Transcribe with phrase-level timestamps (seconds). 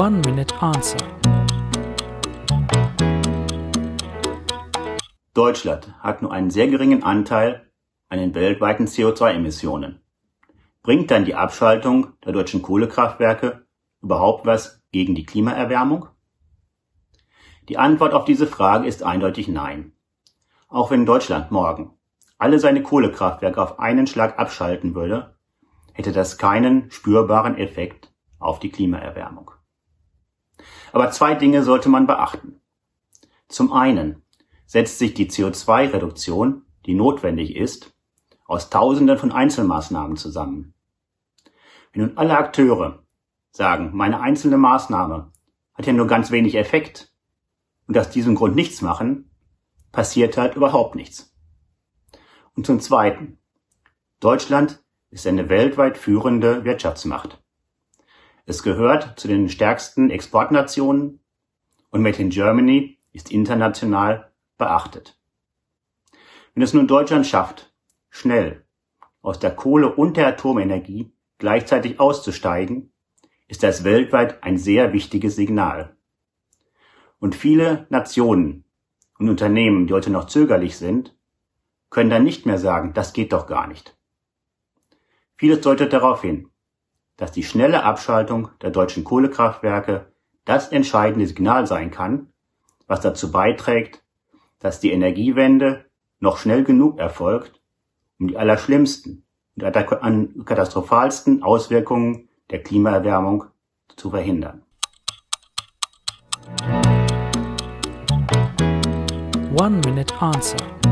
[0.00, 0.98] One Minute Answer.
[5.34, 7.70] Deutschland hat nur einen sehr geringen Anteil
[8.08, 10.00] an den weltweiten CO2-Emissionen.
[10.82, 13.66] Bringt dann die Abschaltung der deutschen Kohlekraftwerke
[14.02, 16.08] überhaupt was gegen die Klimaerwärmung?
[17.68, 19.92] Die Antwort auf diese Frage ist eindeutig nein.
[20.66, 21.96] Auch wenn Deutschland morgen
[22.36, 25.36] alle seine Kohlekraftwerke auf einen Schlag abschalten würde,
[25.92, 29.52] hätte das keinen spürbaren Effekt auf die Klimaerwärmung.
[30.92, 32.60] Aber zwei Dinge sollte man beachten.
[33.48, 34.22] Zum einen
[34.66, 37.94] setzt sich die CO2-Reduktion, die notwendig ist,
[38.46, 40.74] aus Tausenden von Einzelmaßnahmen zusammen.
[41.92, 43.04] Wenn nun alle Akteure
[43.50, 45.30] sagen, meine einzelne Maßnahme
[45.74, 47.12] hat ja nur ganz wenig Effekt
[47.86, 49.30] und aus diesem Grund nichts machen,
[49.92, 51.34] passiert halt überhaupt nichts.
[52.54, 53.38] Und zum Zweiten,
[54.20, 57.43] Deutschland ist eine weltweit führende Wirtschaftsmacht.
[58.46, 61.20] Es gehört zu den stärksten Exportnationen
[61.90, 65.18] und Made in Germany ist international beachtet.
[66.52, 67.72] Wenn es nun Deutschland schafft,
[68.10, 68.66] schnell
[69.22, 72.92] aus der Kohle und der Atomenergie gleichzeitig auszusteigen,
[73.48, 75.96] ist das weltweit ein sehr wichtiges Signal.
[77.18, 78.64] Und viele Nationen
[79.18, 81.16] und Unternehmen, die heute noch zögerlich sind,
[81.88, 83.96] können dann nicht mehr sagen, das geht doch gar nicht.
[85.36, 86.50] Vieles deutet darauf hin,
[87.16, 90.12] dass die schnelle Abschaltung der deutschen Kohlekraftwerke
[90.44, 92.28] das entscheidende Signal sein kann,
[92.86, 94.02] was dazu beiträgt,
[94.58, 95.84] dass die Energiewende
[96.20, 97.60] noch schnell genug erfolgt,
[98.18, 99.24] um die allerschlimmsten
[99.56, 103.44] und katastrophalsten Auswirkungen der Klimaerwärmung
[103.96, 104.62] zu verhindern.
[109.56, 110.83] One Minute Answer.